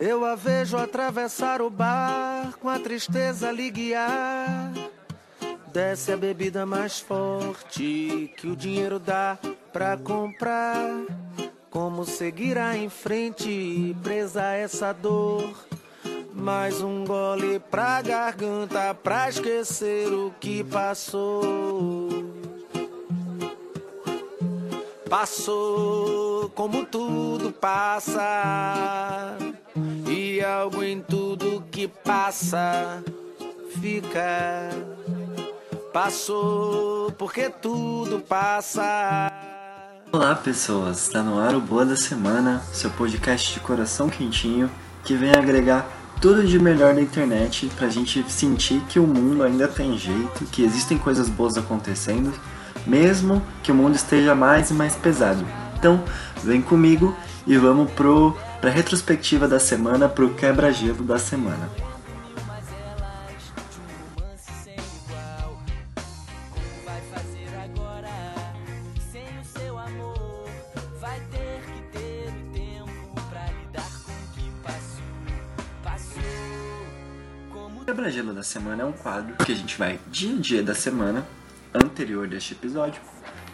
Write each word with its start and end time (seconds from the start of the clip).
Eu 0.00 0.24
a 0.24 0.36
vejo 0.36 0.76
atravessar 0.76 1.60
o 1.60 1.68
bar 1.68 2.56
com 2.60 2.68
a 2.68 2.78
tristeza 2.78 3.50
lhe 3.50 3.68
guiar. 3.68 4.72
Desce 5.72 6.12
a 6.12 6.16
bebida 6.16 6.64
mais 6.64 7.00
forte 7.00 8.32
que 8.36 8.46
o 8.46 8.54
dinheiro 8.54 9.00
dá 9.00 9.36
pra 9.72 9.96
comprar. 9.96 10.88
Como 11.68 12.04
seguirá 12.04 12.76
em 12.76 12.88
frente, 12.88 13.96
presa 14.02 14.42
a 14.42 14.54
essa 14.54 14.92
dor? 14.92 15.52
Mais 16.32 16.80
um 16.80 17.04
gole 17.04 17.58
pra 17.58 18.00
garganta, 18.00 18.94
pra 18.94 19.28
esquecer 19.28 20.06
o 20.12 20.32
que 20.38 20.62
passou. 20.62 22.08
Passou 25.10 26.50
como 26.50 26.84
tudo 26.84 27.50
passa, 27.50 29.36
algo 30.42 30.82
em 30.82 31.00
tudo 31.00 31.64
que 31.70 31.88
passa 31.88 33.02
fica. 33.80 34.70
Passou 35.92 37.10
porque 37.12 37.48
tudo 37.50 38.20
passa. 38.20 39.32
Olá 40.10 40.34
pessoas, 40.34 41.02
está 41.02 41.22
no 41.22 41.38
ar 41.38 41.54
o 41.54 41.60
Boa 41.60 41.84
da 41.84 41.96
Semana, 41.96 42.62
seu 42.72 42.90
podcast 42.90 43.52
de 43.52 43.60
coração 43.60 44.08
quentinho 44.08 44.70
que 45.04 45.14
vem 45.14 45.30
agregar 45.30 45.86
tudo 46.20 46.44
de 46.44 46.58
melhor 46.58 46.94
da 46.94 47.00
internet 47.00 47.70
pra 47.76 47.88
gente 47.88 48.24
sentir 48.30 48.80
que 48.88 48.98
o 48.98 49.06
mundo 49.06 49.42
ainda 49.42 49.68
tem 49.68 49.96
jeito, 49.96 50.44
que 50.46 50.64
existem 50.64 50.98
coisas 50.98 51.28
boas 51.28 51.56
acontecendo, 51.56 52.32
mesmo 52.86 53.42
que 53.62 53.70
o 53.70 53.74
mundo 53.74 53.94
esteja 53.94 54.34
mais 54.34 54.70
e 54.70 54.74
mais 54.74 54.96
pesado. 54.96 55.44
Então, 55.78 56.02
vem 56.42 56.60
comigo 56.60 57.16
e 57.46 57.56
vamos 57.56 57.90
pro 57.92 58.36
pra 58.60 58.70
retrospectiva 58.70 59.46
da 59.46 59.60
semana, 59.60 60.08
pro 60.08 60.34
quebra-gelo 60.34 61.04
da 61.04 61.18
semana. 61.18 61.68
Quebra-gelo 77.84 78.34
da 78.34 78.42
semana 78.42 78.82
é 78.82 78.86
um 78.86 78.92
quadro 78.92 79.34
que 79.44 79.50
a 79.50 79.54
gente 79.54 79.78
vai 79.78 79.98
dia 80.08 80.30
em 80.30 80.40
dia 80.40 80.62
da 80.62 80.74
semana 80.74 81.26
anterior 81.74 82.28
deste 82.28 82.52
episódio, 82.52 83.00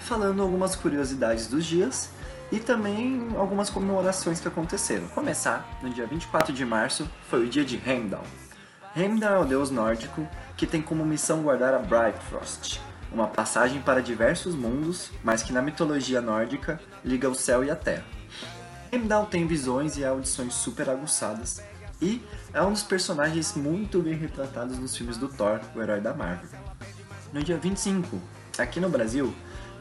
falando 0.01 0.43
algumas 0.43 0.75
curiosidades 0.75 1.47
dos 1.47 1.65
dias 1.65 2.11
e 2.55 2.61
também 2.61 3.31
algumas 3.37 3.69
comemorações 3.69 4.39
que 4.39 4.47
aconteceram. 4.47 5.09
Começar 5.09 5.77
no 5.83 5.91
dia 5.91 6.07
24 6.07 6.53
de 6.53 6.65
março 6.65 7.11
foi 7.29 7.45
o 7.45 7.49
dia 7.49 7.65
de 7.65 7.83
Heimdall. 7.85 8.23
Heimdall 8.97 9.35
é 9.35 9.39
o 9.41 9.45
deus 9.45 9.73
nórdico 9.73 10.25
que 10.57 10.65
tem 10.65 10.81
como 10.81 11.05
missão 11.05 11.43
guardar 11.43 11.75
a 11.75 11.81
Bifrost, 11.81 12.81
uma 13.11 13.27
passagem 13.27 13.83
para 13.83 14.01
diversos 14.01 14.55
mundos, 14.55 15.11
mas 15.25 15.43
que 15.43 15.53
na 15.53 15.61
mitologia 15.61 16.21
nórdica 16.21 16.81
liga 17.05 17.29
o 17.29 17.35
céu 17.35 17.65
e 17.65 17.73
a 17.73 17.75
terra. 17.75 18.05
Heimdall 18.93 19.27
tem 19.27 19.49
visões 19.49 19.97
e 19.97 20.05
audições 20.05 20.55
super 20.55 20.89
aguçadas 20.89 21.61
e 22.01 22.23
é 22.53 22.63
um 22.63 22.71
dos 22.71 22.85
personagens 22.85 23.55
muito 23.57 24.01
bem 24.01 24.15
retratados 24.15 24.79
nos 24.79 24.97
filmes 24.97 25.17
do 25.17 25.27
Thor, 25.27 25.59
o 25.75 25.83
herói 25.83 26.01
da 26.01 26.15
Marvel. 26.15 26.51
No 27.33 27.43
dia 27.43 27.59
25, 27.59 28.17
aqui 28.59 28.79
no 28.79 28.89
Brasil, 28.89 29.35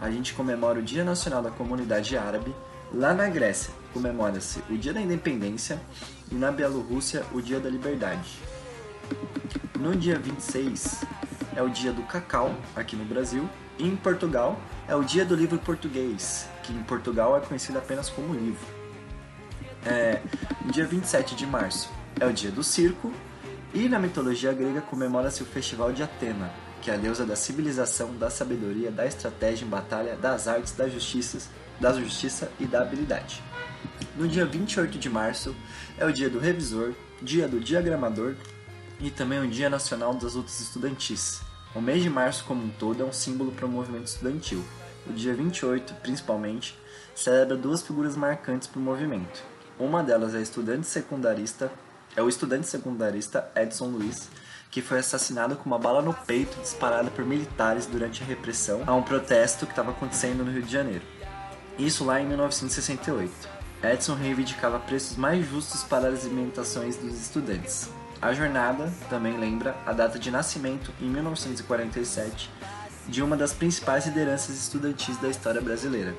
a 0.03 0.11
gente 0.11 0.33
comemora 0.33 0.79
o 0.79 0.83
Dia 0.83 1.05
Nacional 1.05 1.41
da 1.41 1.49
Comunidade 1.49 2.17
Árabe. 2.17 2.53
Lá 2.93 3.13
na 3.13 3.29
Grécia, 3.29 3.73
comemora-se 3.93 4.61
o 4.69 4.77
Dia 4.77 4.91
da 4.91 4.99
Independência 4.99 5.79
e 6.29 6.35
na 6.35 6.51
Bielorrússia, 6.51 7.23
o 7.31 7.41
Dia 7.41 7.57
da 7.57 7.69
Liberdade. 7.69 8.37
No 9.79 9.95
dia 9.95 10.19
26 10.19 11.05
é 11.55 11.63
o 11.63 11.69
Dia 11.69 11.93
do 11.93 12.01
Cacau, 12.03 12.53
aqui 12.75 12.97
no 12.97 13.05
Brasil, 13.05 13.47
e 13.79 13.87
em 13.87 13.95
Portugal 13.95 14.59
é 14.89 14.95
o 14.95 15.05
Dia 15.05 15.23
do 15.23 15.35
Livro 15.35 15.57
Português, 15.57 16.49
que 16.63 16.73
em 16.73 16.83
Portugal 16.83 17.37
é 17.37 17.39
conhecido 17.39 17.77
apenas 17.77 18.09
como 18.09 18.33
livro. 18.33 18.67
É, 19.85 20.21
no 20.65 20.71
dia 20.73 20.85
27 20.85 21.33
de 21.33 21.47
março 21.47 21.89
é 22.19 22.25
o 22.25 22.33
dia 22.33 22.51
do 22.51 22.61
circo, 22.61 23.09
e 23.73 23.87
na 23.87 23.99
mitologia 23.99 24.51
grega 24.51 24.81
comemora-se 24.81 25.41
o 25.41 25.45
Festival 25.45 25.93
de 25.93 26.03
Atena, 26.03 26.51
que 26.83 26.91
é 26.91 26.95
a 26.95 26.97
deusa 26.97 27.25
da 27.25 27.35
civilização, 27.35 28.13
da 28.17 28.29
sabedoria, 28.29 28.91
da 28.91 29.05
estratégia 29.05 29.65
em 29.65 29.69
batalha, 29.69 30.17
das 30.17 30.49
artes, 30.49 30.73
da 30.73 30.87
justiça, 30.89 31.49
da 31.79 31.93
justiça 31.93 32.51
e 32.59 32.65
da 32.65 32.81
habilidade. 32.81 33.41
No 34.17 34.27
dia 34.27 34.45
28 34.45 34.99
de 34.99 35.09
março 35.09 35.55
é 35.97 36.05
o 36.05 36.11
dia 36.11 36.29
do 36.29 36.39
revisor, 36.39 36.93
dia 37.21 37.47
do 37.47 37.59
diagramador 37.59 38.35
e 38.99 39.09
também 39.09 39.39
o 39.39 39.47
Dia 39.47 39.69
Nacional 39.69 40.13
das 40.13 40.33
Lutas 40.33 40.59
Estudantis. 40.59 41.41
O 41.73 41.81
mês 41.81 42.03
de 42.03 42.09
março 42.09 42.43
como 42.43 42.63
um 42.65 42.69
todo 42.69 43.01
é 43.01 43.05
um 43.05 43.13
símbolo 43.13 43.51
para 43.51 43.65
o 43.65 43.69
movimento 43.69 44.07
estudantil. 44.07 44.63
O 45.07 45.13
dia 45.13 45.33
28, 45.33 45.93
principalmente, 45.95 46.77
celebra 47.15 47.55
duas 47.55 47.81
figuras 47.81 48.15
marcantes 48.15 48.67
para 48.67 48.79
o 48.79 48.83
movimento. 48.83 49.41
Uma 49.79 50.03
delas 50.03 50.35
é 50.35 50.41
estudante 50.41 50.85
secundarista 50.85 51.71
é 52.15 52.21
o 52.21 52.29
estudante 52.29 52.67
secundarista 52.67 53.51
Edson 53.55 53.87
Luiz, 53.87 54.29
que 54.73 54.81
foi 54.81 54.97
assassinado 54.97 55.55
com 55.55 55.69
uma 55.69 55.77
bala 55.77 56.01
no 56.01 56.15
peito 56.15 56.59
disparada 56.59 57.11
por 57.11 57.23
militares 57.23 57.85
durante 57.85 58.23
a 58.23 58.25
repressão 58.25 58.81
a 58.87 58.95
um 58.95 59.03
protesto 59.03 59.67
que 59.67 59.71
estava 59.71 59.91
acontecendo 59.91 60.43
no 60.43 60.51
Rio 60.51 60.63
de 60.63 60.71
Janeiro. 60.71 61.03
Isso 61.77 62.03
lá 62.03 62.19
em 62.19 62.25
1968. 62.25 63.31
Edson 63.83 64.15
reivindicava 64.15 64.79
preços 64.79 65.15
mais 65.15 65.47
justos 65.47 65.83
para 65.83 66.07
as 66.07 66.25
alimentações 66.25 66.97
dos 66.97 67.13
estudantes. 67.21 67.87
A 68.19 68.33
jornada 68.33 68.91
também 69.11 69.37
lembra 69.37 69.75
a 69.85 69.93
data 69.93 70.17
de 70.17 70.31
nascimento, 70.31 70.91
em 70.99 71.05
1947, 71.05 72.49
de 73.07 73.21
uma 73.21 73.37
das 73.37 73.53
principais 73.53 74.07
lideranças 74.07 74.57
estudantis 74.57 75.17
da 75.17 75.29
história 75.29 75.61
brasileira, 75.61 76.15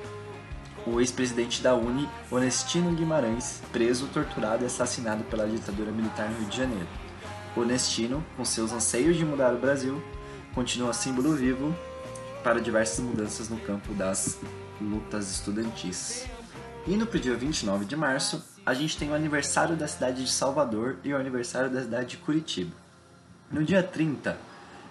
o 0.87 1.01
ex-presidente 1.01 1.61
da 1.61 1.75
Uni, 1.75 2.07
Onestino 2.31 2.95
Guimarães, 2.95 3.61
preso, 3.73 4.07
torturado 4.07 4.63
e 4.63 4.67
assassinado 4.67 5.25
pela 5.25 5.45
ditadura 5.45 5.91
militar 5.91 6.29
no 6.29 6.37
Rio 6.37 6.47
de 6.47 6.55
Janeiro. 6.55 7.04
Onestino, 7.55 8.25
com 8.35 8.43
seus 8.43 8.71
anseios 8.71 9.15
de 9.15 9.25
mudar 9.25 9.53
o 9.53 9.57
Brasil, 9.57 10.01
continua 10.53 10.93
símbolo 10.93 11.33
vivo 11.33 11.75
para 12.43 12.59
diversas 12.59 12.99
mudanças 12.99 13.49
no 13.49 13.57
campo 13.57 13.93
das 13.93 14.37
lutas 14.79 15.31
estudantis. 15.31 16.25
Indo 16.87 17.07
para 17.07 17.17
o 17.17 17.19
dia 17.19 17.35
29 17.35 17.85
de 17.85 17.95
março, 17.95 18.43
a 18.65 18.73
gente 18.73 18.97
tem 18.97 19.09
o 19.09 19.15
aniversário 19.15 19.75
da 19.75 19.87
cidade 19.87 20.23
de 20.23 20.31
Salvador 20.31 20.97
e 21.03 21.13
o 21.13 21.17
aniversário 21.17 21.69
da 21.69 21.81
cidade 21.81 22.09
de 22.09 22.17
Curitiba. 22.17 22.75
No 23.51 23.63
dia 23.63 23.81
30, 23.81 24.37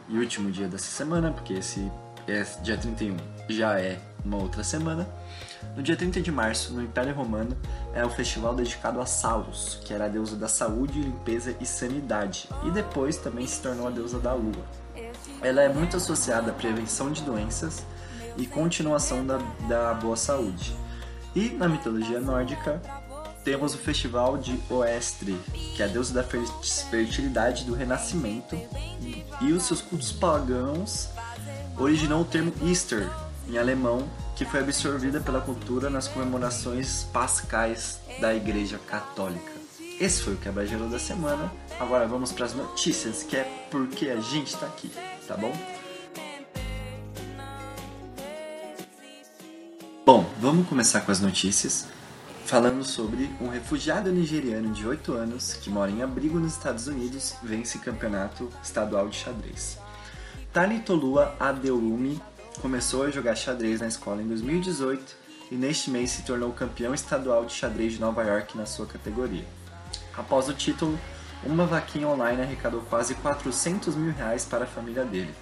e 0.08 0.18
último 0.18 0.50
dia 0.50 0.68
dessa 0.68 0.90
semana, 0.90 1.30
porque 1.32 1.54
esse, 1.54 1.90
esse 2.26 2.60
dia 2.62 2.76
31 2.76 3.16
já 3.48 3.78
é 3.78 4.00
uma 4.24 4.38
outra 4.38 4.62
semana, 4.62 5.08
no 5.76 5.82
dia 5.82 5.96
30 5.96 6.20
de 6.20 6.30
março, 6.30 6.72
no 6.72 6.82
Império 6.82 7.14
Romano, 7.14 7.56
é 7.92 8.04
o 8.04 8.10
festival 8.10 8.54
dedicado 8.54 9.00
a 9.00 9.06
Salus, 9.06 9.80
que 9.84 9.92
era 9.92 10.04
a 10.04 10.08
deusa 10.08 10.36
da 10.36 10.48
saúde, 10.48 11.00
limpeza 11.00 11.56
e 11.60 11.66
sanidade, 11.66 12.48
e 12.64 12.70
depois 12.70 13.16
também 13.16 13.46
se 13.46 13.60
tornou 13.60 13.88
a 13.88 13.90
deusa 13.90 14.18
da 14.18 14.32
lua. 14.32 14.64
Ela 15.42 15.62
é 15.62 15.68
muito 15.68 15.96
associada 15.96 16.50
à 16.50 16.54
prevenção 16.54 17.10
de 17.10 17.22
doenças 17.22 17.84
e 18.36 18.46
continuação 18.46 19.26
da, 19.26 19.38
da 19.68 19.94
boa 19.94 20.16
saúde. 20.16 20.76
E 21.34 21.50
na 21.50 21.68
mitologia 21.68 22.20
nórdica, 22.20 22.80
temos 23.44 23.74
o 23.74 23.78
festival 23.78 24.38
de 24.38 24.58
Oestre, 24.70 25.38
que 25.76 25.82
é 25.82 25.84
a 25.86 25.88
deusa 25.88 26.14
da 26.14 26.24
fertilidade 26.24 27.64
do 27.64 27.74
renascimento, 27.74 28.56
e 29.40 29.52
os 29.52 29.64
seus 29.64 29.82
cultos 29.82 30.12
pagãos 30.12 31.10
originou 31.76 32.22
o 32.22 32.24
termo 32.24 32.52
Easter, 32.66 33.06
em 33.48 33.58
alemão, 33.58 34.08
que 34.36 34.44
foi 34.44 34.60
absorvida 34.60 35.20
pela 35.20 35.40
cultura 35.40 35.90
nas 35.90 36.08
comemorações 36.08 37.04
pascais 37.12 38.00
da 38.20 38.34
Igreja 38.34 38.78
Católica. 38.78 39.52
Esse 40.00 40.22
foi 40.22 40.34
o 40.34 40.36
quebra-gelo 40.36 40.88
da 40.88 40.98
semana. 40.98 41.52
Agora 41.78 42.06
vamos 42.06 42.32
para 42.32 42.46
as 42.46 42.54
notícias, 42.54 43.22
que 43.22 43.36
é 43.36 43.44
porque 43.70 44.08
a 44.08 44.20
gente 44.20 44.54
está 44.54 44.66
aqui, 44.66 44.90
tá 45.26 45.36
bom? 45.36 45.52
Bom, 50.04 50.28
vamos 50.40 50.68
começar 50.68 51.00
com 51.00 51.12
as 51.12 51.20
notícias, 51.20 51.86
falando 52.44 52.84
sobre 52.84 53.30
um 53.40 53.48
refugiado 53.48 54.12
nigeriano 54.12 54.70
de 54.72 54.86
8 54.86 55.12
anos 55.12 55.54
que 55.54 55.70
mora 55.70 55.90
em 55.90 56.02
abrigo 56.02 56.38
nos 56.38 56.52
Estados 56.52 56.86
Unidos 56.88 57.36
vence 57.42 57.78
campeonato 57.78 58.50
estadual 58.62 59.08
de 59.08 59.16
xadrez. 59.16 59.78
Tani 60.52 60.80
Tolua 60.80 61.34
Adeumi 61.40 62.20
começou 62.60 63.04
a 63.04 63.10
jogar 63.10 63.34
xadrez 63.34 63.80
na 63.80 63.88
escola 63.88 64.22
em 64.22 64.28
2018 64.28 65.16
e 65.50 65.54
neste 65.54 65.90
mês 65.90 66.10
se 66.10 66.22
tornou 66.22 66.52
campeão 66.52 66.94
estadual 66.94 67.44
de 67.44 67.52
xadrez 67.52 67.94
de 67.94 68.00
Nova 68.00 68.22
York 68.22 68.56
na 68.56 68.66
sua 68.66 68.86
categoria. 68.86 69.44
Após 70.16 70.48
o 70.48 70.54
título, 70.54 70.98
uma 71.44 71.66
vaquinha 71.66 72.08
online 72.08 72.42
arrecadou 72.42 72.80
quase 72.82 73.14
400 73.16 73.94
mil 73.96 74.12
reais 74.12 74.44
para 74.44 74.64
a 74.64 74.68
família 74.68 75.04
dele. 75.04 75.34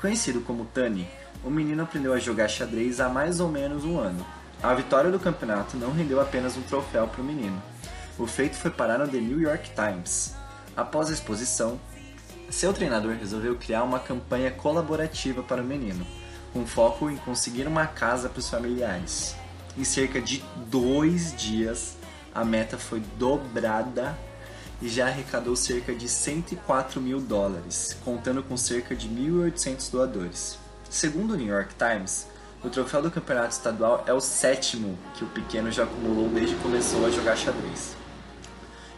Conhecido 0.00 0.40
como 0.40 0.64
Tani, 0.66 1.08
o 1.44 1.50
menino 1.50 1.82
aprendeu 1.82 2.12
a 2.12 2.18
jogar 2.18 2.48
xadrez 2.48 3.00
há 3.00 3.08
mais 3.08 3.40
ou 3.40 3.48
menos 3.48 3.84
um 3.84 3.98
ano. 3.98 4.24
A 4.62 4.72
vitória 4.74 5.10
do 5.10 5.18
campeonato 5.18 5.76
não 5.76 5.92
rendeu 5.92 6.20
apenas 6.20 6.56
um 6.56 6.62
troféu 6.62 7.08
para 7.08 7.20
o 7.20 7.24
menino, 7.24 7.60
O 8.18 8.26
feito 8.26 8.56
foi 8.56 8.70
parar 8.70 8.98
no 8.98 9.08
The 9.08 9.18
New 9.18 9.40
York 9.40 9.70
Times. 9.74 10.34
Após 10.76 11.08
a 11.08 11.12
exposição, 11.12 11.80
seu 12.50 12.72
treinador 12.72 13.16
resolveu 13.18 13.56
criar 13.56 13.82
uma 13.82 13.98
campanha 13.98 14.50
colaborativa 14.50 15.42
para 15.42 15.62
o 15.62 15.64
menino, 15.64 16.06
com 16.52 16.66
foco 16.66 17.08
em 17.10 17.16
conseguir 17.16 17.66
uma 17.66 17.86
casa 17.86 18.28
para 18.28 18.40
os 18.40 18.48
familiares. 18.48 19.34
Em 19.76 19.84
cerca 19.84 20.20
de 20.20 20.44
dois 20.68 21.34
dias, 21.34 21.96
a 22.34 22.44
meta 22.44 22.76
foi 22.76 23.00
dobrada 23.18 24.16
e 24.80 24.88
já 24.88 25.06
arrecadou 25.06 25.54
cerca 25.54 25.94
de 25.94 26.08
104 26.08 27.00
mil 27.00 27.20
dólares, 27.20 27.96
contando 28.04 28.42
com 28.42 28.56
cerca 28.56 28.94
de 28.94 29.08
1.800 29.08 29.90
doadores. 29.90 30.58
Segundo 30.90 31.32
o 31.32 31.36
New 31.36 31.46
York 31.46 31.74
Times, 31.74 32.26
o 32.62 32.68
troféu 32.68 33.00
do 33.00 33.10
campeonato 33.10 33.52
estadual 33.52 34.04
é 34.06 34.12
o 34.12 34.20
sétimo 34.20 34.98
que 35.14 35.24
o 35.24 35.28
pequeno 35.28 35.70
já 35.70 35.84
acumulou 35.84 36.28
desde 36.28 36.54
que 36.54 36.62
começou 36.62 37.06
a 37.06 37.10
jogar 37.10 37.36
xadrez. 37.36 37.96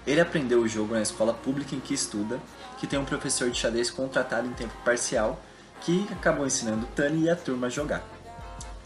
Ele 0.07 0.21
aprendeu 0.21 0.61
o 0.61 0.69
jogo 0.69 0.95
na 0.95 1.03
escola 1.03 1.33
pública 1.33 1.75
em 1.75 1.81
que 1.81 1.95
estuda, 1.95 2.39
que 2.79 2.87
tem 2.87 2.99
um 2.99 3.05
professor 3.05 3.51
de 3.51 3.59
xadrez 3.59 3.91
contratado 3.91 4.47
em 4.47 4.53
tempo 4.53 4.75
parcial, 4.85 5.41
que 5.81 6.07
acabou 6.11 6.47
ensinando 6.47 6.87
Tani 6.95 7.25
e 7.25 7.31
a 7.31 7.37
turma 7.37 7.67
a 7.67 7.71
jogar. 7.71 8.03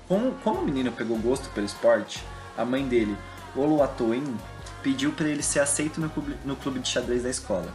Como, 0.06 0.32
como 0.42 0.60
o 0.60 0.64
menino 0.64 0.90
pegou 0.90 1.18
gosto 1.18 1.48
pelo 1.50 1.66
esporte, 1.66 2.24
a 2.56 2.64
mãe 2.64 2.86
dele, 2.86 3.16
Oluwatoin, 3.54 4.36
pediu 4.82 5.12
para 5.12 5.28
ele 5.28 5.42
ser 5.42 5.60
aceito 5.60 6.00
no 6.00 6.08
clube, 6.08 6.36
no 6.44 6.56
clube 6.56 6.80
de 6.80 6.88
xadrez 6.88 7.22
da 7.22 7.30
escola. 7.30 7.72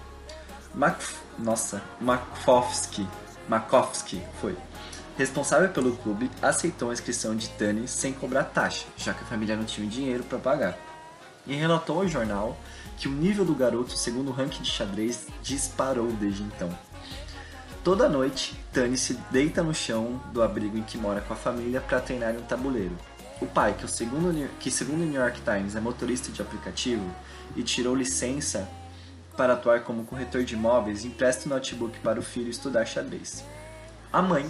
Mac, 0.73 0.99
nossa, 1.37 1.81
Makovsky, 2.01 3.07
Makovsky 3.47 4.21
foi. 4.41 4.57
Responsável 5.15 5.69
pelo 5.69 5.95
clube, 5.97 6.31
aceitou 6.41 6.89
a 6.89 6.93
inscrição 6.93 7.35
de 7.35 7.47
Tani 7.49 7.87
sem 7.87 8.11
cobrar 8.11 8.45
taxa, 8.45 8.87
já 8.97 9.13
que 9.13 9.23
a 9.23 9.27
família 9.27 9.55
não 9.55 9.63
tinha 9.63 9.87
dinheiro 9.87 10.23
para 10.23 10.39
pagar. 10.39 10.77
E 11.45 11.53
relatou 11.53 11.99
ao 12.01 12.07
jornal 12.07 12.57
que 12.97 13.07
o 13.07 13.11
nível 13.11 13.45
do 13.45 13.53
garoto, 13.53 13.95
segundo 13.95 14.29
o 14.29 14.33
ranking 14.33 14.63
de 14.63 14.71
xadrez, 14.71 15.27
disparou 15.43 16.11
desde 16.13 16.41
então. 16.41 16.75
Toda 17.83 18.07
noite, 18.07 18.57
Tani 18.71 18.95
se 18.95 19.13
deita 19.29 19.61
no 19.61 19.73
chão 19.73 20.17
do 20.31 20.41
abrigo 20.41 20.77
em 20.77 20.83
que 20.83 20.97
mora 20.97 21.19
com 21.19 21.33
a 21.33 21.35
família 21.35 21.81
para 21.81 21.99
treinar 21.99 22.33
em 22.33 22.37
um 22.37 22.43
tabuleiro. 22.43 22.95
O 23.41 23.45
pai, 23.45 23.73
que, 23.77 23.83
o 23.83 23.89
segundo, 23.89 24.49
que 24.57 24.71
segundo 24.71 25.01
o 25.01 25.05
New 25.05 25.19
York 25.19 25.41
Times 25.41 25.75
é 25.75 25.81
motorista 25.81 26.31
de 26.31 26.41
aplicativo 26.41 27.03
e 27.57 27.61
tirou 27.61 27.93
licença 27.93 28.69
para 29.35 29.51
atuar 29.51 29.81
como 29.81 30.05
corretor 30.05 30.45
de 30.45 30.53
imóveis, 30.53 31.03
empresta 31.03 31.45
o 31.45 31.49
notebook 31.49 31.99
para 31.99 32.21
o 32.21 32.23
filho 32.23 32.49
estudar 32.49 32.85
xadrez. 32.85 33.43
A 34.13 34.21
mãe, 34.21 34.47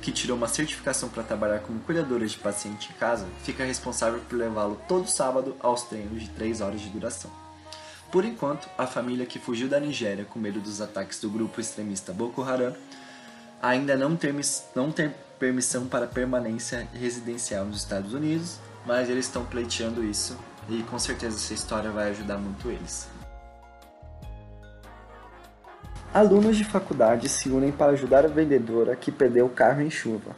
que 0.00 0.12
tirou 0.12 0.36
uma 0.36 0.46
certificação 0.46 1.08
para 1.08 1.24
trabalhar 1.24 1.58
como 1.58 1.80
cuidadora 1.80 2.28
de 2.28 2.38
paciente 2.38 2.92
em 2.92 2.96
casa, 2.96 3.26
fica 3.42 3.64
responsável 3.64 4.20
por 4.20 4.36
levá-lo 4.36 4.80
todo 4.86 5.08
sábado 5.08 5.56
aos 5.58 5.82
treinos 5.82 6.22
de 6.22 6.28
3 6.28 6.60
horas 6.60 6.80
de 6.80 6.90
duração. 6.90 7.47
Por 8.10 8.24
enquanto, 8.24 8.68
a 8.78 8.86
família 8.86 9.26
que 9.26 9.38
fugiu 9.38 9.68
da 9.68 9.78
Nigéria 9.78 10.24
com 10.24 10.38
medo 10.38 10.60
dos 10.60 10.80
ataques 10.80 11.20
do 11.20 11.28
grupo 11.28 11.60
extremista 11.60 12.12
Boko 12.12 12.42
Haram 12.42 12.74
ainda 13.60 13.96
não 13.96 14.16
tem, 14.16 14.34
não 14.74 14.90
tem 14.90 15.12
permissão 15.38 15.86
para 15.86 16.06
permanência 16.06 16.88
residencial 16.94 17.66
nos 17.66 17.78
Estados 17.78 18.14
Unidos, 18.14 18.58
mas 18.86 19.10
eles 19.10 19.26
estão 19.26 19.44
pleiteando 19.44 20.02
isso 20.02 20.38
e 20.70 20.82
com 20.84 20.98
certeza 20.98 21.36
essa 21.36 21.52
história 21.52 21.90
vai 21.90 22.10
ajudar 22.10 22.38
muito 22.38 22.70
eles. 22.70 23.08
Alunos 26.12 26.56
de 26.56 26.64
faculdade 26.64 27.28
se 27.28 27.50
unem 27.50 27.70
para 27.70 27.92
ajudar 27.92 28.24
a 28.24 28.28
vendedora 28.28 28.96
que 28.96 29.12
perdeu 29.12 29.44
o 29.44 29.50
carro 29.50 29.82
em 29.82 29.90
chuva. 29.90 30.34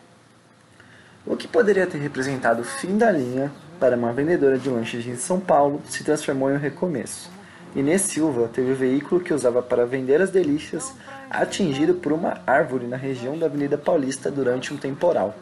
O 1.24 1.36
que 1.36 1.46
poderia 1.46 1.86
ter 1.86 1.98
representado 1.98 2.62
o 2.62 2.64
fim 2.64 2.98
da 2.98 3.12
linha 3.12 3.52
para 3.78 3.96
uma 3.96 4.12
vendedora 4.12 4.58
de 4.58 4.68
lanches 4.68 5.06
em 5.06 5.16
São 5.16 5.38
Paulo 5.38 5.80
se 5.88 6.02
transformou 6.02 6.50
em 6.50 6.54
um 6.54 6.58
recomeço. 6.58 7.30
Inês 7.74 8.02
Silva 8.02 8.48
teve 8.52 8.72
o 8.72 8.76
veículo 8.76 9.20
que 9.20 9.32
usava 9.32 9.62
para 9.62 9.86
vender 9.86 10.20
as 10.20 10.30
delícias 10.30 10.92
atingido 11.30 11.94
por 11.94 12.12
uma 12.12 12.40
árvore 12.46 12.86
na 12.86 12.96
região 12.96 13.38
da 13.38 13.46
Avenida 13.46 13.78
Paulista 13.78 14.30
durante 14.30 14.74
um 14.74 14.76
temporal. 14.76 15.34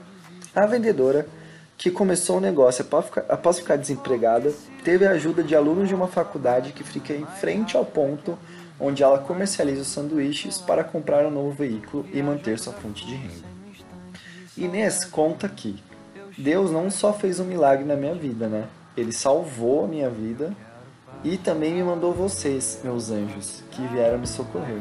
A 0.55 0.67
vendedora, 0.67 1.27
que 1.79 1.91
começou 1.91 2.37
o 2.37 2.41
negócio 2.41 2.85
após 3.29 3.59
ficar 3.59 3.77
desempregada, 3.77 4.53
teve 4.85 5.07
a 5.07 5.13
ajuda 5.13 5.43
de 5.43 5.57
alunos 5.57 5.89
de 5.89 5.95
uma 5.95 6.07
faculdade 6.07 6.73
que 6.73 6.85
fica 6.85 7.15
em 7.15 7.25
frente 7.25 7.77
ao 7.77 7.85
ponto 7.85 8.39
onde 8.79 9.03
ela 9.03 9.19
comercializa 9.19 9.83
os 9.83 9.89
sanduíches 9.89 10.59
para 10.59 10.85
comprar 10.85 11.25
um 11.25 11.31
novo 11.31 11.51
veículo 11.51 12.07
e 12.13 12.23
manter 12.23 12.59
sua 12.59 12.73
fonte 12.75 13.07
de 13.07 13.15
renda. 13.15 13.49
Inês 14.57 15.05
conta 15.05 15.49
que 15.49 15.83
Deus 16.37 16.71
não 16.71 16.91
só 16.91 17.13
fez 17.13 17.41
um 17.41 17.45
milagre 17.45 17.85
na 17.85 17.97
minha 17.97 18.15
vida, 18.15 18.49
né? 18.49 18.67
Ele 18.97 19.13
salvou 19.13 19.85
a 19.85 19.89
minha 19.89 20.11
vida 20.11 20.53
e 21.25 21.37
também 21.37 21.75
me 21.75 21.83
mandou 21.83 22.13
vocês, 22.13 22.81
meus 22.83 23.11
anjos, 23.11 23.63
que 23.71 23.83
vieram 23.89 24.19
me 24.19 24.27
socorrer. 24.27 24.81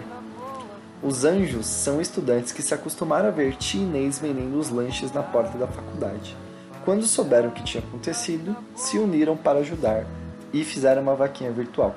Os 1.02 1.26
anjos 1.26 1.66
são 1.66 2.02
estudantes 2.02 2.52
que 2.52 2.62
se 2.62 2.74
acostumaram 2.74 3.28
a 3.28 3.32
ver 3.32 3.56
tia 3.56 3.82
Inês 3.82 4.20
vendendo 4.20 4.58
os 4.58 4.70
lanches 4.70 5.12
na 5.12 5.22
porta 5.22 5.58
da 5.58 5.68
faculdade. 5.68 6.36
Quando 6.84 7.06
souberam 7.06 7.50
o 7.50 7.52
que 7.52 7.64
tinha 7.64 7.84
acontecido, 7.84 8.56
se 8.76 8.98
uniram 8.98 9.36
para 9.36 9.60
ajudar 9.60 10.06
e 10.54 10.64
fizeram 10.64 11.02
uma 11.02 11.16
vaquinha 11.16 11.52
virtual. 11.52 11.94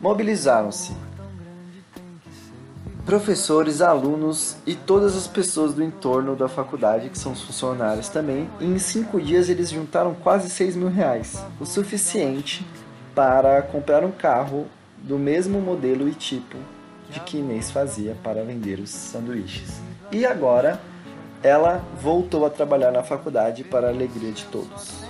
Mobilizaram-se 0.00 0.92
professores, 3.04 3.82
alunos 3.82 4.56
e 4.66 4.74
todas 4.74 5.14
as 5.14 5.26
pessoas 5.26 5.74
do 5.74 5.82
entorno 5.82 6.34
da 6.34 6.48
faculdade, 6.48 7.10
que 7.10 7.18
são 7.18 7.32
os 7.32 7.42
funcionários 7.42 8.08
também, 8.08 8.48
e 8.58 8.64
em 8.64 8.78
cinco 8.78 9.20
dias 9.20 9.48
eles 9.48 9.70
juntaram 9.70 10.14
quase 10.14 10.48
6 10.48 10.76
mil 10.76 10.88
reais, 10.88 11.42
o 11.60 11.66
suficiente 11.66 12.66
para 13.14 13.62
comprar 13.62 14.04
um 14.04 14.10
carro 14.10 14.66
do 14.98 15.18
mesmo 15.18 15.60
modelo 15.60 16.08
e 16.08 16.14
tipo 16.14 16.56
de 17.10 17.20
que 17.20 17.38
Inês 17.38 17.70
fazia 17.70 18.16
para 18.22 18.42
vender 18.42 18.80
os 18.80 18.90
sanduíches. 18.90 19.80
E 20.10 20.24
agora 20.26 20.80
ela 21.42 21.84
voltou 22.00 22.46
a 22.46 22.50
trabalhar 22.50 22.90
na 22.90 23.02
faculdade 23.02 23.62
para 23.64 23.88
a 23.88 23.90
alegria 23.90 24.32
de 24.32 24.44
todos. 24.46 25.04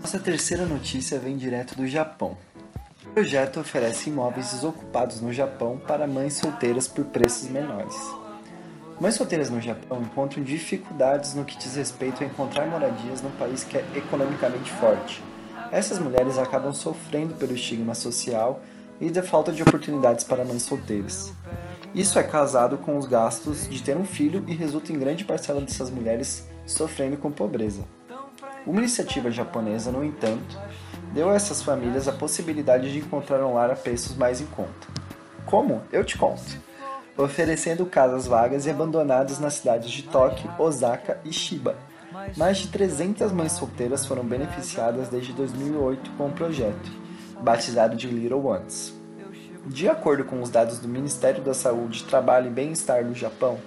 Nossa 0.00 0.18
terceira 0.18 0.64
notícia 0.64 1.18
vem 1.18 1.36
direto 1.36 1.76
do 1.76 1.86
Japão. 1.86 2.36
O 3.04 3.10
projeto 3.14 3.60
oferece 3.60 4.10
imóveis 4.10 4.52
desocupados 4.52 5.20
no 5.20 5.32
Japão 5.32 5.78
para 5.78 6.06
mães 6.06 6.34
solteiras 6.34 6.86
por 6.86 7.04
preços 7.06 7.48
menores. 7.48 7.96
Mães 9.00 9.14
solteiras 9.14 9.48
no 9.48 9.60
Japão 9.60 10.02
encontram 10.02 10.42
dificuldades 10.42 11.32
no 11.32 11.44
que 11.44 11.56
diz 11.56 11.76
respeito 11.76 12.24
a 12.24 12.26
encontrar 12.26 12.66
moradias 12.66 13.22
num 13.22 13.30
país 13.30 13.62
que 13.62 13.78
é 13.78 13.84
economicamente 13.94 14.72
forte. 14.72 15.22
Essas 15.70 16.00
mulheres 16.00 16.36
acabam 16.36 16.72
sofrendo 16.72 17.34
pelo 17.34 17.54
estigma 17.54 17.94
social 17.94 18.60
e 19.00 19.08
da 19.08 19.22
falta 19.22 19.52
de 19.52 19.62
oportunidades 19.62 20.24
para 20.24 20.44
mães 20.44 20.62
solteiras. 20.62 21.32
Isso 21.94 22.18
é 22.18 22.24
casado 22.24 22.76
com 22.76 22.98
os 22.98 23.06
gastos 23.06 23.68
de 23.68 23.80
ter 23.80 23.96
um 23.96 24.04
filho 24.04 24.42
e 24.48 24.52
resulta 24.52 24.92
em 24.92 24.98
grande 24.98 25.24
parcela 25.24 25.60
dessas 25.60 25.90
mulheres 25.90 26.48
sofrendo 26.66 27.16
com 27.16 27.30
pobreza. 27.30 27.84
Uma 28.66 28.80
iniciativa 28.80 29.30
japonesa, 29.30 29.92
no 29.92 30.02
entanto, 30.02 30.58
deu 31.14 31.30
a 31.30 31.34
essas 31.34 31.62
famílias 31.62 32.08
a 32.08 32.12
possibilidade 32.12 32.92
de 32.92 32.98
encontrar 32.98 33.44
um 33.44 33.54
lar 33.54 33.70
a 33.70 33.76
preços 33.76 34.16
mais 34.16 34.40
em 34.40 34.46
conta. 34.46 34.88
Como? 35.46 35.82
Eu 35.92 36.04
te 36.04 36.18
conto 36.18 36.67
oferecendo 37.18 37.84
casas 37.84 38.28
vagas 38.28 38.64
e 38.64 38.70
abandonadas 38.70 39.40
nas 39.40 39.54
cidades 39.54 39.90
de 39.90 40.04
Tóquio, 40.04 40.50
Osaka 40.56 41.18
e 41.24 41.32
Shiba. 41.32 41.76
Mais 42.36 42.58
de 42.58 42.68
300 42.68 43.32
mães 43.32 43.52
solteiras 43.52 44.06
foram 44.06 44.24
beneficiadas 44.24 45.08
desde 45.08 45.32
2008 45.32 46.12
com 46.12 46.28
o 46.28 46.32
projeto, 46.32 46.90
batizado 47.42 47.96
de 47.96 48.06
Little 48.06 48.46
Ones. 48.46 48.94
De 49.66 49.88
acordo 49.88 50.24
com 50.24 50.40
os 50.40 50.48
dados 50.48 50.78
do 50.78 50.88
Ministério 50.88 51.42
da 51.42 51.52
Saúde, 51.52 52.04
Trabalho 52.04 52.46
e 52.46 52.50
Bem-Estar 52.50 53.04
do 53.04 53.14
Japão, 53.14 53.58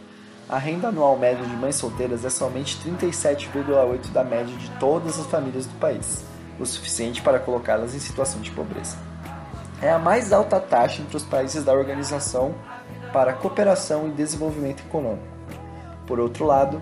a 0.50 0.58
renda 0.58 0.88
anual 0.88 1.18
média 1.18 1.46
de 1.46 1.56
mães 1.56 1.76
solteiras 1.76 2.26
é 2.26 2.30
somente 2.30 2.78
37,8% 2.90 4.12
da 4.12 4.24
média 4.24 4.56
de 4.56 4.70
todas 4.80 5.20
as 5.20 5.28
famílias 5.28 5.66
do 5.66 5.78
país, 5.78 6.24
o 6.60 6.66
suficiente 6.66 7.22
para 7.22 7.40
colocá-las 7.40 7.94
em 7.94 8.00
situação 8.00 8.42
de 8.42 8.52
pobreza. 8.52 8.98
É 9.82 9.92
a 9.92 10.00
mais 10.00 10.32
alta 10.32 10.60
taxa 10.60 11.02
entre 11.02 11.18
os 11.18 11.24
países 11.24 11.64
da 11.64 11.74
Organização 11.74 12.54
para 13.12 13.34
cooperação 13.34 14.08
e 14.08 14.12
desenvolvimento 14.12 14.82
econômico. 14.82 15.26
Por 16.08 16.20
outro 16.20 16.46
lado, 16.46 16.82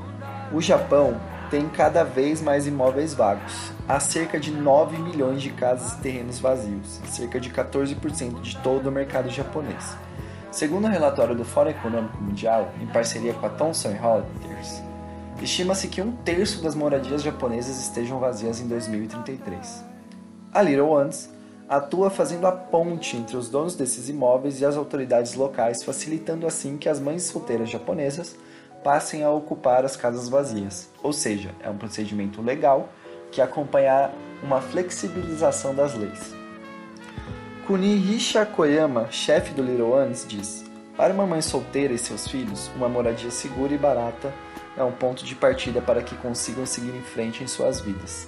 o 0.52 0.62
Japão 0.62 1.20
tem 1.50 1.68
cada 1.68 2.04
vez 2.04 2.42
mais 2.42 2.68
imóveis 2.68 3.14
vagos. 3.14 3.72
Há 3.88 4.00
cerca 4.00 4.40
de 4.40 4.52
9 4.52 4.98
milhões 4.98 5.42
de 5.42 5.50
casas 5.50 5.94
e 5.94 5.98
terrenos 5.98 6.40
vazios, 6.40 7.00
cerca 7.06 7.40
de 7.40 7.50
14% 7.50 8.42
de 8.42 8.58
todo 8.58 8.88
o 8.88 8.92
mercado 8.92 9.30
japonês. 9.30 9.98
Segundo 10.52 10.86
o 10.86 10.90
relatório 10.90 11.36
do 11.36 11.46
Fórum 11.46 11.70
Econômico 11.70 12.18
Mundial, 12.22 12.72
em 12.82 12.88
parceria 12.88 13.34
com 13.34 13.46
a 13.46 13.50
Thomson 13.50 13.90
Reuters, 13.90 14.82
estima-se 15.42 15.88
que 15.88 16.02
um 16.02 16.12
terço 16.12 16.62
das 16.62 16.76
moradias 16.76 17.22
japonesas 17.22 17.80
estejam 17.80 18.20
vazias 18.20 18.60
em 18.60 18.68
2033. 18.68 19.86
A 20.52 20.62
Little 20.62 20.90
Ones 20.90 21.30
atua 21.70 22.10
fazendo 22.10 22.48
a 22.48 22.52
ponte 22.52 23.16
entre 23.16 23.38
os 23.38 23.48
donos 23.48 23.76
desses 23.76 24.10
imóveis 24.10 24.60
e 24.60 24.66
as 24.66 24.76
autoridades 24.76 25.36
locais, 25.36 25.84
facilitando 25.84 26.48
assim 26.48 26.78
que 26.78 26.90
as 26.90 27.00
mães 27.00 27.24
solteiras 27.24 27.70
japonesas 27.70 28.36
passem 28.84 29.24
a 29.24 29.30
ocupar 29.30 29.86
as 29.86 29.96
casas 29.96 30.28
vazias. 30.28 30.90
Ou 31.04 31.14
seja, 31.14 31.52
é 31.62 31.70
um 31.70 31.78
procedimento 31.78 32.42
legal 32.42 32.90
que 33.32 33.40
acompanhar 33.40 34.12
uma 34.42 34.60
flexibilização 34.60 35.76
das 35.76 35.94
leis. 35.94 36.34
Kunihisha 37.68 38.48
Koyama, 38.48 39.12
chefe 39.12 39.54
do 39.54 39.62
Little 39.62 39.92
Ones, 39.92 40.26
diz: 40.28 40.66
Para 40.98 41.14
uma 41.14 41.28
mãe 41.28 41.42
solteira 41.42 41.94
e 41.94 42.00
seus 42.00 42.28
filhos, 42.28 42.72
uma 42.76 42.90
moradia 42.90 43.30
segura 43.30 43.74
e 43.74 43.78
barata 43.78 44.34
é 44.76 44.84
um 44.84 44.92
ponto 44.92 45.24
de 45.24 45.36
partida 45.36 45.82
para 45.82 46.02
que 46.02 46.16
consigam 46.16 46.66
seguir 46.66 46.96
em 46.96 47.04
frente 47.04 47.44
em 47.44 47.48
suas 47.48 47.80
vidas. 47.80 48.28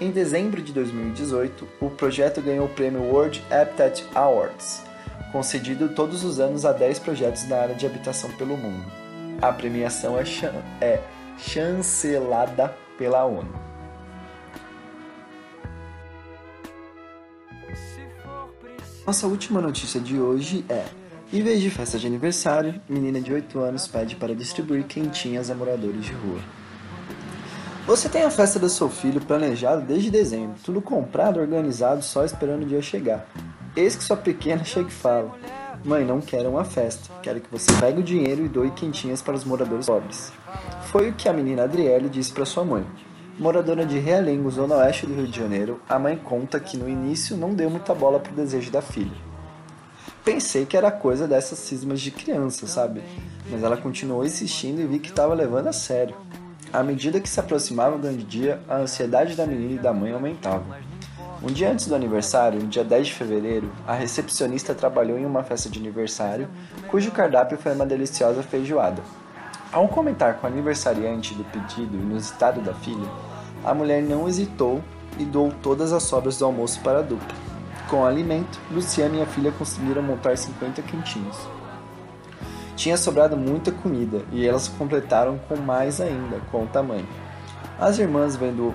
Em 0.00 0.10
dezembro 0.10 0.62
de 0.62 0.72
2018, 0.72 1.68
o 1.78 1.90
projeto 1.90 2.40
ganhou 2.40 2.64
o 2.64 2.68
prêmio 2.70 3.02
World 3.02 3.44
Habitat 3.50 4.02
Awards, 4.14 4.82
concedido 5.30 5.90
todos 5.90 6.24
os 6.24 6.40
anos 6.40 6.64
a 6.64 6.72
10 6.72 7.00
projetos 7.00 7.46
na 7.46 7.56
área 7.58 7.74
de 7.74 7.84
habitação 7.84 8.32
pelo 8.32 8.56
mundo. 8.56 8.90
A 9.42 9.52
premiação 9.52 10.18
é, 10.18 10.24
chan 10.24 10.54
é 10.80 11.02
chancelada 11.36 12.74
pela 12.96 13.26
ONU. 13.26 13.52
Nossa 19.06 19.26
última 19.26 19.60
notícia 19.60 20.00
de 20.00 20.18
hoje 20.18 20.64
é: 20.70 20.86
em 21.30 21.42
vez 21.42 21.60
de 21.60 21.68
festa 21.68 21.98
de 21.98 22.06
aniversário, 22.06 22.80
menina 22.88 23.20
de 23.20 23.34
8 23.34 23.58
anos 23.58 23.86
pede 23.86 24.16
para 24.16 24.34
distribuir 24.34 24.84
quentinhas 24.84 25.50
a 25.50 25.54
moradores 25.54 26.02
de 26.02 26.12
rua. 26.14 26.40
Você 27.90 28.08
tem 28.08 28.22
a 28.22 28.30
festa 28.30 28.56
do 28.56 28.68
seu 28.68 28.88
filho 28.88 29.20
planejado 29.20 29.82
desde 29.82 30.12
dezembro, 30.12 30.54
tudo 30.62 30.80
comprado, 30.80 31.40
organizado, 31.40 32.04
só 32.04 32.24
esperando 32.24 32.62
o 32.62 32.64
dia 32.64 32.80
chegar. 32.80 33.26
Eis 33.74 33.96
que 33.96 34.04
sua 34.04 34.16
pequena 34.16 34.62
chega 34.62 34.88
e 34.88 34.92
fala: 34.92 35.34
Mãe, 35.84 36.04
não 36.04 36.20
quero 36.20 36.50
uma 36.50 36.64
festa, 36.64 37.12
quero 37.20 37.40
que 37.40 37.50
você 37.50 37.66
pegue 37.80 37.98
o 37.98 38.04
dinheiro 38.04 38.44
e 38.44 38.48
doe 38.48 38.70
quentinhas 38.70 39.20
para 39.20 39.34
os 39.34 39.42
moradores 39.42 39.86
pobres. 39.86 40.32
Foi 40.82 41.10
o 41.10 41.14
que 41.14 41.28
a 41.28 41.32
menina 41.32 41.64
Adriele 41.64 42.08
disse 42.08 42.32
para 42.32 42.44
sua 42.44 42.64
mãe. 42.64 42.86
Moradora 43.36 43.84
de 43.84 43.98
Realengo, 43.98 44.48
zona 44.52 44.76
oeste 44.76 45.04
do 45.04 45.14
Rio 45.14 45.26
de 45.26 45.36
Janeiro, 45.36 45.82
a 45.88 45.98
mãe 45.98 46.16
conta 46.16 46.60
que 46.60 46.76
no 46.76 46.88
início 46.88 47.36
não 47.36 47.54
deu 47.54 47.68
muita 47.68 47.92
bola 47.92 48.20
pro 48.20 48.32
desejo 48.32 48.70
da 48.70 48.80
filha. 48.80 49.18
Pensei 50.24 50.64
que 50.64 50.76
era 50.76 50.92
coisa 50.92 51.26
dessas 51.26 51.58
cismas 51.58 52.00
de 52.00 52.12
criança, 52.12 52.68
sabe? 52.68 53.02
Mas 53.50 53.64
ela 53.64 53.76
continuou 53.76 54.24
insistindo 54.24 54.80
e 54.80 54.86
vi 54.86 55.00
que 55.00 55.08
estava 55.08 55.34
levando 55.34 55.66
a 55.66 55.72
sério. 55.72 56.14
À 56.72 56.84
medida 56.84 57.18
que 57.18 57.28
se 57.28 57.40
aproximava 57.40 57.96
o 57.96 57.98
grande 57.98 58.22
dia, 58.22 58.60
a 58.68 58.76
ansiedade 58.76 59.34
da 59.34 59.44
menina 59.44 59.74
e 59.74 59.78
da 59.78 59.92
mãe 59.92 60.12
aumentava. 60.12 60.64
Um 61.42 61.48
dia 61.48 61.68
antes 61.68 61.88
do 61.88 61.96
aniversário, 61.96 62.60
no 62.60 62.68
dia 62.68 62.84
10 62.84 63.08
de 63.08 63.14
fevereiro, 63.14 63.72
a 63.84 63.92
recepcionista 63.92 64.72
trabalhou 64.72 65.18
em 65.18 65.26
uma 65.26 65.42
festa 65.42 65.68
de 65.68 65.80
aniversário, 65.80 66.48
cujo 66.86 67.10
cardápio 67.10 67.58
foi 67.58 67.74
uma 67.74 67.84
deliciosa 67.84 68.40
feijoada. 68.44 69.02
Ao 69.72 69.88
comentar 69.88 70.34
com 70.34 70.46
o 70.46 70.50
aniversariante 70.50 71.34
do 71.34 71.42
pedido 71.42 71.96
inusitado 71.96 72.60
da 72.60 72.72
filha, 72.72 73.08
a 73.64 73.74
mulher 73.74 74.00
não 74.00 74.28
hesitou 74.28 74.80
e 75.18 75.24
doou 75.24 75.52
todas 75.60 75.92
as 75.92 76.04
sobras 76.04 76.38
do 76.38 76.44
almoço 76.44 76.80
para 76.82 77.00
a 77.00 77.02
dupla. 77.02 77.36
Com 77.88 78.02
o 78.02 78.06
alimento, 78.06 78.60
Luciana 78.70 79.16
e 79.16 79.22
a 79.22 79.26
filha 79.26 79.50
conseguiram 79.50 80.02
montar 80.02 80.38
50 80.38 80.82
quentinhos. 80.82 81.36
Tinha 82.80 82.96
sobrado 82.96 83.36
muita 83.36 83.70
comida 83.70 84.22
e 84.32 84.46
elas 84.46 84.66
completaram 84.66 85.38
com 85.46 85.54
mais 85.54 86.00
ainda, 86.00 86.40
com 86.50 86.64
o 86.64 86.66
tamanho. 86.66 87.06
As 87.78 87.98
irmãs, 87.98 88.36
vendo 88.36 88.72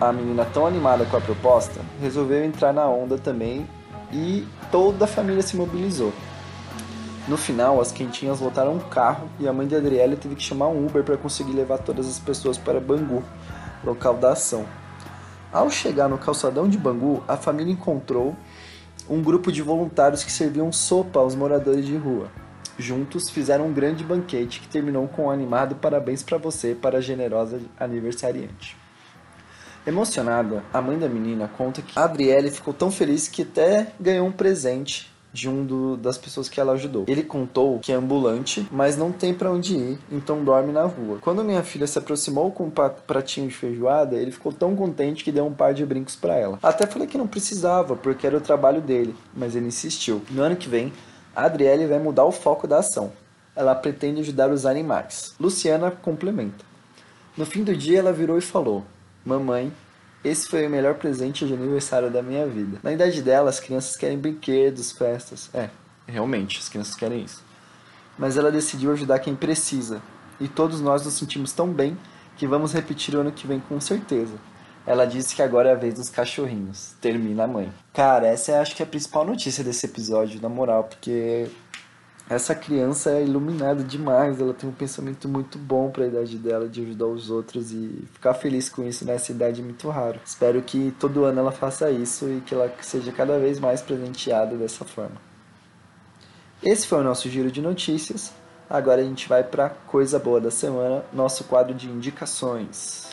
a 0.00 0.10
menina 0.10 0.46
tão 0.46 0.66
animada 0.66 1.04
com 1.04 1.18
a 1.18 1.20
proposta, 1.20 1.82
resolveram 2.00 2.46
entrar 2.46 2.72
na 2.72 2.88
onda 2.88 3.18
também 3.18 3.68
e 4.10 4.48
toda 4.70 5.04
a 5.04 5.06
família 5.06 5.42
se 5.42 5.54
mobilizou. 5.54 6.14
No 7.28 7.36
final, 7.36 7.78
as 7.78 7.92
quentinhas 7.92 8.40
lotaram 8.40 8.72
um 8.72 8.78
carro 8.78 9.28
e 9.38 9.46
a 9.46 9.52
mãe 9.52 9.66
de 9.66 9.76
Adriele 9.76 10.16
teve 10.16 10.34
que 10.34 10.42
chamar 10.42 10.68
um 10.68 10.86
Uber 10.86 11.04
para 11.04 11.18
conseguir 11.18 11.52
levar 11.52 11.76
todas 11.76 12.08
as 12.08 12.18
pessoas 12.18 12.56
para 12.56 12.80
Bangu, 12.80 13.22
local 13.84 14.14
da 14.14 14.32
ação. 14.32 14.64
Ao 15.52 15.68
chegar 15.70 16.08
no 16.08 16.16
calçadão 16.16 16.66
de 16.66 16.78
Bangu, 16.78 17.22
a 17.28 17.36
família 17.36 17.74
encontrou 17.74 18.34
um 19.10 19.20
grupo 19.20 19.52
de 19.52 19.60
voluntários 19.60 20.24
que 20.24 20.32
serviam 20.32 20.72
sopa 20.72 21.20
aos 21.20 21.34
moradores 21.34 21.84
de 21.84 21.98
rua. 21.98 22.28
Juntos 22.78 23.30
fizeram 23.30 23.66
um 23.66 23.72
grande 23.72 24.02
banquete 24.02 24.60
que 24.60 24.68
terminou 24.68 25.06
com 25.08 25.26
um 25.26 25.30
animado 25.30 25.76
parabéns 25.76 26.22
para 26.22 26.38
você, 26.38 26.74
para 26.74 26.98
a 26.98 27.00
generosa 27.00 27.60
aniversariante. 27.78 28.76
Emocionada, 29.86 30.62
a 30.72 30.80
mãe 30.80 30.96
da 30.96 31.08
menina 31.08 31.50
conta 31.58 31.82
que 31.82 31.98
a 31.98 32.04
Adriele 32.04 32.50
ficou 32.50 32.72
tão 32.72 32.90
feliz 32.90 33.26
que 33.26 33.42
até 33.42 33.88
ganhou 33.98 34.26
um 34.26 34.32
presente 34.32 35.12
de 35.32 35.48
um 35.48 35.64
do, 35.64 35.96
das 35.96 36.18
pessoas 36.18 36.48
que 36.48 36.60
ela 36.60 36.74
ajudou. 36.74 37.04
Ele 37.08 37.22
contou 37.22 37.78
que 37.78 37.90
é 37.90 37.94
ambulante, 37.94 38.68
mas 38.70 38.96
não 38.96 39.10
tem 39.10 39.32
para 39.32 39.50
onde 39.50 39.74
ir, 39.74 39.98
então 40.10 40.44
dorme 40.44 40.72
na 40.72 40.84
rua. 40.84 41.18
Quando 41.20 41.42
minha 41.42 41.62
filha 41.62 41.86
se 41.86 41.98
aproximou 41.98 42.52
com 42.52 42.64
um 42.64 42.70
pratinho 42.70 43.48
de 43.48 43.54
feijoada, 43.54 44.16
ele 44.16 44.30
ficou 44.30 44.52
tão 44.52 44.76
contente 44.76 45.24
que 45.24 45.32
deu 45.32 45.46
um 45.46 45.54
par 45.54 45.72
de 45.72 45.84
brincos 45.84 46.14
para 46.14 46.36
ela. 46.36 46.58
Até 46.62 46.86
falei 46.86 47.08
que 47.08 47.18
não 47.18 47.26
precisava, 47.26 47.96
porque 47.96 48.26
era 48.26 48.36
o 48.36 48.40
trabalho 48.40 48.80
dele, 48.80 49.16
mas 49.34 49.56
ele 49.56 49.66
insistiu. 49.66 50.22
No 50.30 50.42
ano 50.42 50.54
que 50.54 50.68
vem, 50.68 50.92
a 51.34 51.44
Adriele 51.44 51.86
vai 51.86 51.98
mudar 51.98 52.24
o 52.24 52.32
foco 52.32 52.66
da 52.66 52.78
ação. 52.78 53.12
Ela 53.54 53.74
pretende 53.74 54.20
ajudar 54.20 54.50
os 54.50 54.64
animais. 54.64 55.34
Luciana 55.38 55.90
complementa. 55.90 56.64
No 57.36 57.46
fim 57.46 57.62
do 57.64 57.76
dia, 57.76 57.98
ela 57.98 58.12
virou 58.12 58.38
e 58.38 58.42
falou: 58.42 58.84
Mamãe, 59.24 59.72
esse 60.24 60.48
foi 60.48 60.66
o 60.66 60.70
melhor 60.70 60.94
presente 60.94 61.46
de 61.46 61.54
aniversário 61.54 62.10
da 62.10 62.22
minha 62.22 62.46
vida. 62.46 62.78
Na 62.82 62.92
idade 62.92 63.22
dela, 63.22 63.50
as 63.50 63.58
crianças 63.58 63.96
querem 63.96 64.18
brinquedos, 64.18 64.92
festas. 64.92 65.50
É, 65.52 65.68
realmente, 66.06 66.58
as 66.58 66.68
crianças 66.68 66.94
querem 66.94 67.24
isso. 67.24 67.42
Mas 68.18 68.36
ela 68.36 68.52
decidiu 68.52 68.92
ajudar 68.92 69.18
quem 69.18 69.34
precisa. 69.34 70.02
E 70.38 70.48
todos 70.48 70.80
nós 70.80 71.04
nos 71.04 71.14
sentimos 71.14 71.52
tão 71.52 71.68
bem 71.68 71.96
que 72.36 72.46
vamos 72.46 72.72
repetir 72.72 73.14
o 73.14 73.20
ano 73.20 73.32
que 73.32 73.46
vem 73.46 73.60
com 73.60 73.80
certeza. 73.80 74.34
Ela 74.86 75.04
disse 75.04 75.34
que 75.34 75.42
agora 75.42 75.70
é 75.70 75.72
a 75.72 75.76
vez 75.76 75.94
dos 75.94 76.08
cachorrinhos. 76.08 76.94
Termina 77.00 77.44
a 77.44 77.46
mãe. 77.46 77.72
Cara, 77.92 78.26
essa 78.26 78.52
é 78.52 78.58
acho 78.58 78.74
que 78.74 78.82
é 78.82 78.86
a 78.86 78.88
principal 78.88 79.24
notícia 79.24 79.62
desse 79.62 79.86
episódio, 79.86 80.40
na 80.40 80.48
moral, 80.48 80.84
porque 80.84 81.48
essa 82.28 82.54
criança 82.54 83.10
é 83.10 83.22
iluminada 83.22 83.82
demais, 83.84 84.40
ela 84.40 84.54
tem 84.54 84.68
um 84.68 84.72
pensamento 84.72 85.28
muito 85.28 85.58
bom 85.58 85.90
para 85.90 86.04
a 86.04 86.06
idade 86.06 86.38
dela 86.38 86.68
de 86.68 86.80
ajudar 86.80 87.06
os 87.06 87.30
outros 87.30 87.72
e 87.72 88.08
ficar 88.12 88.32
feliz 88.32 88.68
com 88.68 88.82
isso 88.82 89.04
nessa 89.04 89.32
idade 89.32 89.60
é 89.60 89.64
muito 89.64 89.88
raro. 89.90 90.18
Espero 90.24 90.62
que 90.62 90.94
todo 90.98 91.24
ano 91.24 91.40
ela 91.40 91.52
faça 91.52 91.90
isso 91.90 92.28
e 92.28 92.40
que 92.40 92.54
ela 92.54 92.72
seja 92.80 93.12
cada 93.12 93.38
vez 93.38 93.60
mais 93.60 93.82
presenteada 93.82 94.56
dessa 94.56 94.84
forma. 94.84 95.16
Esse 96.62 96.86
foi 96.86 97.00
o 97.00 97.04
nosso 97.04 97.28
giro 97.28 97.50
de 97.50 97.60
notícias. 97.60 98.32
Agora 98.70 99.02
a 99.02 99.04
gente 99.04 99.28
vai 99.28 99.44
para 99.44 99.68
coisa 99.68 100.18
boa 100.18 100.40
da 100.40 100.50
semana, 100.50 101.04
nosso 101.12 101.44
quadro 101.44 101.74
de 101.74 101.90
indicações. 101.90 103.11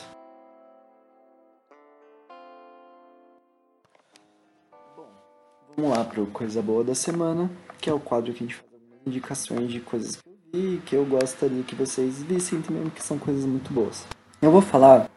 Vamos 5.80 5.98
lá 5.98 6.04
para 6.04 6.26
coisa 6.26 6.62
boa 6.62 6.84
da 6.84 6.94
semana, 6.94 7.50
que 7.80 7.90
é 7.90 7.94
o 7.94 8.02
quadro 8.02 8.34
que 8.34 8.44
a 8.44 8.48
gente 8.48 8.56
faz 8.56 8.68
indicações 9.08 9.72
de 9.72 9.80
coisas 9.80 10.18
que 10.18 10.28
eu 10.28 10.36
vi, 10.52 10.82
que 10.86 10.94
eu 10.94 11.06
gostaria 11.06 11.64
que 11.64 11.74
vocês 11.74 12.22
vissem 12.22 12.62
também, 12.62 12.90
que 12.90 13.02
são 13.02 13.18
coisas 13.18 13.46
muito 13.46 13.72
boas. 13.72 14.06
Eu 14.42 14.52
vou 14.52 14.60
falar 14.60 15.10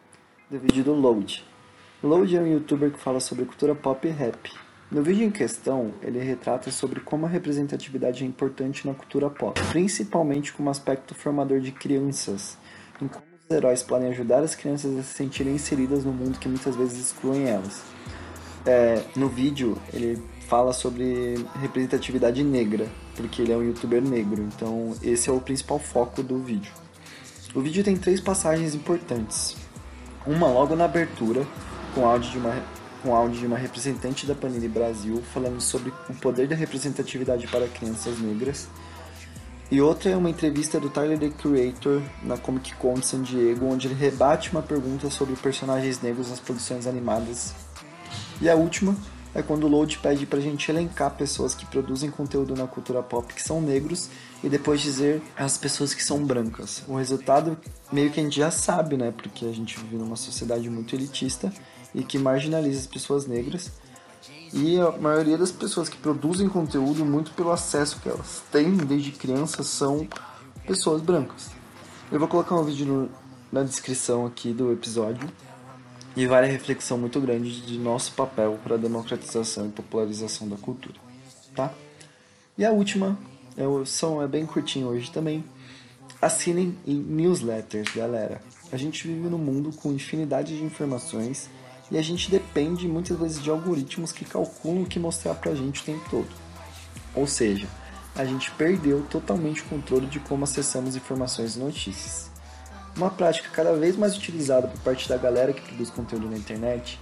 do 0.49 0.57
vídeo 0.57 0.81
do 0.81 0.93
Load. 0.93 1.43
Load 2.01 2.37
é 2.37 2.39
um 2.39 2.47
youtuber 2.47 2.91
que 2.91 2.97
fala 2.97 3.19
sobre 3.19 3.43
cultura 3.43 3.75
pop 3.75 4.07
e 4.07 4.11
rap. 4.11 4.53
No 4.89 5.03
vídeo 5.03 5.25
em 5.25 5.31
questão, 5.31 5.93
ele 6.01 6.19
retrata 6.19 6.71
sobre 6.71 7.01
como 7.01 7.25
a 7.25 7.29
representatividade 7.29 8.23
é 8.23 8.25
importante 8.25 8.87
na 8.87 8.93
cultura 8.93 9.29
pop, 9.29 9.59
principalmente 9.69 10.53
como 10.53 10.69
aspecto 10.69 11.13
formador 11.13 11.59
de 11.59 11.73
crianças, 11.73 12.57
em 13.01 13.09
como 13.09 13.25
os 13.49 13.53
heróis 13.53 13.83
podem 13.83 14.07
ajudar 14.11 14.41
as 14.41 14.55
crianças 14.55 14.97
a 14.97 15.03
se 15.03 15.13
sentirem 15.13 15.55
inseridas 15.55 16.05
no 16.05 16.13
mundo 16.13 16.39
que 16.39 16.47
muitas 16.47 16.73
vezes 16.73 17.07
excluem 17.07 17.49
elas. 17.49 17.83
É, 18.65 19.03
no 19.17 19.27
vídeo, 19.27 19.77
ele 19.91 20.23
fala 20.47 20.73
sobre 20.73 21.35
representatividade 21.61 22.43
negra, 22.43 22.87
porque 23.15 23.41
ele 23.41 23.51
é 23.51 23.57
um 23.57 23.63
youtuber 23.63 24.01
negro, 24.01 24.41
então 24.41 24.93
esse 25.01 25.29
é 25.29 25.33
o 25.33 25.39
principal 25.39 25.79
foco 25.79 26.21
do 26.21 26.39
vídeo. 26.39 26.71
O 27.55 27.61
vídeo 27.61 27.83
tem 27.83 27.95
três 27.95 28.19
passagens 28.19 28.73
importantes. 28.73 29.55
Uma 30.25 30.47
logo 30.47 30.75
na 30.75 30.85
abertura, 30.85 31.45
com 31.93 32.07
áudio 32.07 32.31
de 32.31 32.37
uma, 32.37 32.63
com 33.01 33.15
áudio 33.15 33.39
de 33.39 33.45
uma 33.45 33.57
representante 33.57 34.25
da 34.25 34.33
Panini 34.33 34.67
Brasil 34.67 35.21
falando 35.33 35.61
sobre 35.61 35.93
o 36.09 36.13
poder 36.15 36.47
da 36.47 36.55
representatividade 36.55 37.47
para 37.47 37.67
crianças 37.67 38.19
negras. 38.19 38.67
E 39.69 39.81
outra 39.81 40.11
é 40.11 40.17
uma 40.17 40.29
entrevista 40.29 40.79
do 40.79 40.89
Tyler 40.89 41.17
the 41.17 41.29
Creator 41.29 42.01
na 42.21 42.37
Comic 42.37 42.75
Con 42.75 42.95
de 42.95 43.05
San 43.05 43.21
Diego, 43.21 43.65
onde 43.65 43.87
ele 43.87 43.95
rebate 43.95 44.51
uma 44.51 44.61
pergunta 44.61 45.09
sobre 45.09 45.35
personagens 45.35 46.01
negros 46.01 46.29
nas 46.29 46.39
produções 46.39 46.85
animadas. 46.85 47.53
E 48.41 48.49
a 48.49 48.55
última 48.55 48.95
é 49.35 49.41
quando 49.41 49.65
o 49.65 49.67
Load 49.67 49.97
pede 49.97 50.25
pra 50.25 50.39
gente 50.39 50.69
elencar 50.69 51.11
pessoas 51.11 51.55
que 51.55 51.65
produzem 51.65 52.11
conteúdo 52.11 52.55
na 52.55 52.67
cultura 52.67 53.01
pop 53.01 53.33
que 53.33 53.41
são 53.41 53.61
negros 53.61 54.09
e 54.43 54.49
depois 54.49 54.81
dizer 54.81 55.21
as 55.35 55.57
pessoas 55.57 55.93
que 55.93 56.03
são 56.03 56.23
brancas. 56.23 56.83
O 56.87 56.95
resultado 56.95 57.57
meio 57.91 58.11
que 58.11 58.19
a 58.19 58.23
gente 58.23 58.37
já 58.37 58.51
sabe, 58.51 58.95
né? 58.95 59.11
Porque 59.11 59.45
a 59.45 59.51
gente 59.51 59.79
vive 59.79 59.95
numa 59.95 60.15
sociedade 60.15 60.69
muito 60.69 60.95
elitista 60.95 61.51
e 61.95 62.03
que 62.03 62.19
marginaliza 62.19 62.81
as 62.81 62.87
pessoas 62.87 63.25
negras. 63.25 63.71
E 64.53 64.79
a 64.79 64.91
maioria 64.91 65.37
das 65.37 65.51
pessoas 65.51 65.89
que 65.89 65.97
produzem 65.97 66.47
conteúdo, 66.47 67.03
muito 67.03 67.31
pelo 67.31 67.51
acesso 67.51 67.99
que 67.99 68.07
elas 68.07 68.43
têm 68.51 68.77
desde 68.77 69.11
crianças, 69.11 69.65
são 69.65 70.07
pessoas 70.67 71.01
brancas. 71.01 71.49
Eu 72.11 72.19
vou 72.19 72.27
colocar 72.27 72.55
um 72.55 72.63
vídeo 72.63 72.85
no, 72.85 73.09
na 73.51 73.63
descrição 73.63 74.27
aqui 74.27 74.53
do 74.53 74.71
episódio 74.71 75.27
e 76.15 76.27
vale 76.27 76.47
a 76.47 76.51
reflexão 76.51 76.97
muito 76.97 77.19
grande 77.19 77.61
de 77.61 77.77
nosso 77.77 78.13
papel 78.13 78.59
para 78.63 78.75
a 78.75 78.77
democratização 78.77 79.67
e 79.67 79.69
popularização 79.69 80.47
da 80.47 80.57
cultura, 80.57 80.95
tá? 81.55 81.73
E 82.57 82.63
a 82.63 82.71
última, 82.71 83.17
é 83.57 83.67
o 83.67 83.85
som 83.85 84.21
é 84.21 84.27
bem 84.27 84.45
curtinho 84.45 84.87
hoje 84.87 85.11
também. 85.11 85.43
Assinem 86.21 86.77
em 86.85 86.95
newsletters, 86.95 87.93
galera. 87.95 88.41
A 88.71 88.77
gente 88.77 89.07
vive 89.07 89.27
num 89.27 89.37
mundo 89.37 89.71
com 89.71 89.91
infinidade 89.91 90.55
de 90.55 90.63
informações 90.63 91.49
e 91.91 91.97
a 91.97 92.01
gente 92.01 92.31
depende 92.31 92.87
muitas 92.87 93.17
vezes 93.17 93.41
de 93.41 93.49
algoritmos 93.49 94.11
que 94.11 94.25
calculam 94.25 94.83
o 94.83 94.85
que 94.85 94.99
mostrar 94.99 95.35
pra 95.35 95.53
gente 95.53 95.81
o 95.81 95.85
tempo 95.85 96.09
todo. 96.09 96.29
Ou 97.15 97.27
seja, 97.27 97.67
a 98.15 98.25
gente 98.25 98.51
perdeu 98.51 99.03
totalmente 99.09 99.61
o 99.61 99.65
controle 99.65 100.07
de 100.07 100.19
como 100.19 100.43
acessamos 100.43 100.95
informações 100.95 101.55
e 101.55 101.59
notícias. 101.59 102.32
Uma 102.95 103.09
prática 103.09 103.49
cada 103.51 103.73
vez 103.73 103.95
mais 103.95 104.15
utilizada 104.15 104.67
por 104.67 104.79
parte 104.81 105.09
da 105.09 105.17
galera 105.17 105.51
que 105.51 105.61
produz 105.61 105.89
conteúdo 105.89 106.29
na 106.29 106.37
internet 106.37 106.99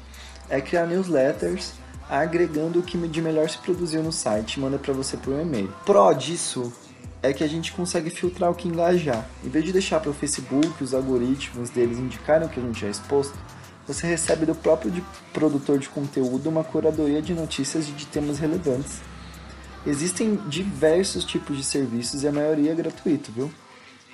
é 0.49 0.61
criar 0.61 0.85
newsletters 0.85 1.73
agregando 2.09 2.79
o 2.79 2.83
que 2.83 2.97
de 2.97 3.21
melhor 3.21 3.49
se 3.49 3.57
produziu 3.57 4.03
no 4.03 4.11
site 4.11 4.55
e 4.55 4.59
manda 4.59 4.77
para 4.77 4.93
você 4.93 5.15
por 5.17 5.33
e-mail. 5.39 5.73
Pró 5.85 6.11
disso 6.13 6.71
é 7.21 7.31
que 7.31 7.43
a 7.43 7.47
gente 7.47 7.71
consegue 7.71 8.09
filtrar 8.09 8.51
o 8.51 8.55
que 8.55 8.67
engajar. 8.67 9.25
Em 9.43 9.49
vez 9.49 9.63
de 9.63 9.71
deixar 9.71 9.99
para 9.99 10.09
o 10.09 10.13
Facebook 10.13 10.83
os 10.83 10.93
algoritmos 10.93 11.69
deles 11.69 11.97
indicarem 11.97 12.47
o 12.47 12.49
que 12.49 12.59
a 12.59 12.63
gente 12.63 12.85
é 12.85 12.89
exposto, 12.89 13.37
você 13.87 14.07
recebe 14.07 14.45
do 14.45 14.55
próprio 14.55 14.91
de 14.91 15.03
produtor 15.33 15.77
de 15.77 15.89
conteúdo 15.89 16.49
uma 16.49 16.63
curadoria 16.63 17.21
de 17.21 17.33
notícias 17.33 17.85
de 17.85 18.05
temas 18.05 18.39
relevantes. 18.39 19.01
Existem 19.85 20.35
diversos 20.47 21.25
tipos 21.25 21.57
de 21.57 21.63
serviços 21.63 22.23
e 22.23 22.27
a 22.27 22.31
maioria 22.31 22.71
é 22.71 22.75
gratuito, 22.75 23.31
viu? 23.31 23.51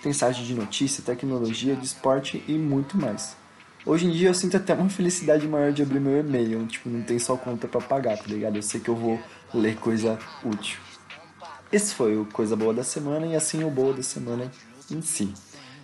Tem 0.01 0.13
site 0.13 0.43
de 0.43 0.53
notícia, 0.53 1.03
tecnologia, 1.03 1.75
de 1.75 1.85
esporte 1.85 2.43
e 2.47 2.53
muito 2.53 2.97
mais. 2.97 3.35
Hoje 3.85 4.05
em 4.05 4.11
dia 4.11 4.29
eu 4.29 4.33
sinto 4.33 4.57
até 4.57 4.73
uma 4.73 4.89
felicidade 4.89 5.47
maior 5.47 5.71
de 5.71 5.81
abrir 5.81 5.99
meu 5.99 6.19
e-mail, 6.19 6.67
tipo, 6.67 6.89
não 6.89 7.01
tem 7.01 7.17
só 7.17 7.37
conta 7.37 7.67
para 7.67 7.79
pagar, 7.79 8.17
tá 8.17 8.25
ligado? 8.27 8.57
Eu 8.57 8.61
sei 8.61 8.81
que 8.81 8.89
eu 8.89 8.95
vou 8.95 9.19
ler 9.53 9.77
coisa 9.77 10.19
útil. 10.43 10.79
Esse 11.71 11.93
foi 11.95 12.17
o 12.17 12.25
Coisa 12.25 12.55
Boa 12.55 12.73
da 12.73 12.83
Semana 12.83 13.25
e 13.25 13.35
assim 13.35 13.63
o 13.63 13.69
Boa 13.69 13.93
da 13.93 14.03
Semana 14.03 14.51
em 14.91 15.01
si. 15.01 15.33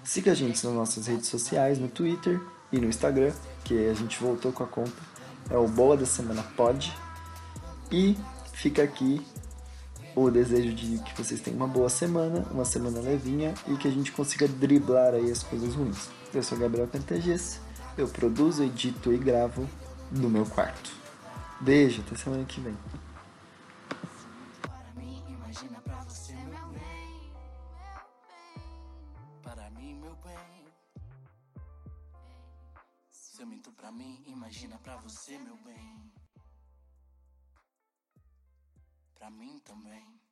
Siga 0.03 0.31
a 0.31 0.35
gente 0.35 0.63
nas 0.65 0.73
nossas 0.73 1.07
redes 1.07 1.27
sociais, 1.27 1.79
no 1.79 1.87
Twitter 1.87 2.41
e 2.71 2.79
no 2.79 2.87
Instagram, 2.87 3.31
que 3.63 3.87
a 3.87 3.93
gente 3.93 4.19
voltou 4.19 4.51
com 4.51 4.63
a 4.63 4.67
conta. 4.67 5.01
É 5.49 5.57
o 5.57 5.67
Boa 5.67 5.97
da 5.97 6.05
Semana 6.05 6.43
Pod. 6.57 6.93
E 7.91 8.17
fica 8.53 8.83
aqui 8.83 9.21
o 10.15 10.29
desejo 10.29 10.73
de 10.73 10.97
que 10.99 11.17
vocês 11.17 11.41
tenham 11.41 11.57
uma 11.57 11.67
boa 11.67 11.89
semana, 11.89 12.45
uma 12.51 12.65
semana 12.65 12.99
levinha 12.99 13.53
e 13.67 13.75
que 13.75 13.87
a 13.87 13.91
gente 13.91 14.11
consiga 14.11 14.47
driblar 14.47 15.13
aí 15.13 15.31
as 15.31 15.43
coisas 15.43 15.75
ruins. 15.75 16.09
Eu 16.33 16.43
sou 16.43 16.57
Gabriel 16.57 16.87
Cantages, 16.87 17.59
eu 17.97 18.07
produzo, 18.07 18.63
edito 18.63 19.13
e 19.13 19.17
gravo 19.17 19.67
no 20.11 20.29
meu 20.29 20.45
quarto. 20.45 20.91
Beijo, 21.61 22.01
até 22.01 22.15
semana 22.15 22.43
que 22.45 22.59
vem. 22.59 22.75
Mim, 33.91 34.23
imagina 34.25 34.79
pra 34.79 34.95
você, 34.97 35.37
meu 35.37 35.55
bem. 35.57 36.12
Pra 39.23 39.31
mim 39.31 39.57
também. 39.59 40.22